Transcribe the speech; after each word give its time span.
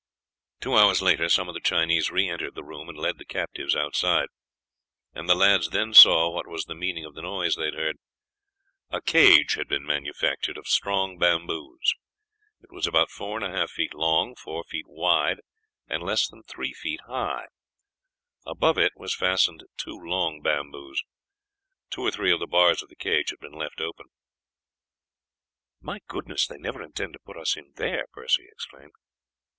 Two 0.61 0.73
hours 0.75 1.03
later 1.03 1.29
some 1.29 1.47
of 1.47 1.53
the 1.53 1.59
Chinese 1.59 2.09
re 2.09 2.27
entered 2.27 2.55
the 2.55 2.63
room 2.63 2.89
and 2.89 2.97
led 2.97 3.19
the 3.19 3.23
captives 3.23 3.75
outside, 3.75 4.29
and 5.13 5.29
the 5.29 5.35
lads 5.35 5.69
then 5.69 5.93
saw 5.93 6.27
what 6.31 6.47
was 6.47 6.65
the 6.65 6.73
meaning 6.73 7.05
of 7.05 7.13
the 7.13 7.21
noise 7.21 7.53
they 7.55 7.65
had 7.65 7.75
heard. 7.75 7.97
A 8.89 8.99
cage 8.99 9.53
had 9.53 9.67
been 9.67 9.85
manufactured 9.85 10.57
of 10.57 10.65
strong 10.67 11.19
bamboos. 11.19 11.93
It 12.63 12.71
was 12.71 12.87
about 12.87 13.11
four 13.11 13.37
and 13.39 13.45
a 13.45 13.55
half 13.55 13.69
feet 13.69 13.93
long, 13.93 14.33
four 14.33 14.63
feet 14.63 14.87
wide, 14.87 15.39
and 15.87 16.01
less 16.01 16.27
than 16.27 16.41
three 16.41 16.73
feet 16.73 17.01
high; 17.05 17.45
above 18.43 18.79
it 18.79 18.93
was 18.95 19.13
fastened 19.13 19.65
two 19.77 19.95
long 19.99 20.41
bamboos. 20.41 21.03
Two 21.91 22.01
or 22.01 22.09
three 22.09 22.31
of 22.31 22.39
the 22.39 22.47
bars 22.47 22.81
of 22.81 22.89
the 22.89 22.95
cage 22.95 23.29
had 23.29 23.37
been 23.39 23.53
left 23.53 23.79
open. 23.79 24.07
"My 25.79 25.99
goodness! 26.07 26.47
they 26.47 26.57
never 26.57 26.81
intend 26.81 27.13
to 27.13 27.19
put 27.19 27.37
us 27.37 27.55
in 27.55 27.73
there," 27.75 28.07
Percy 28.11 28.47
exclaimed. 28.51 28.93